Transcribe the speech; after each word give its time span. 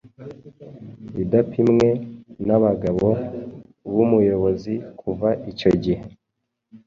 idapimwe 1.23 1.87
nabagabo 2.47 3.09
bumuyobozi 3.93 4.73
kuva 4.99 5.27
icyo 5.51 5.69
gihe 5.83 6.03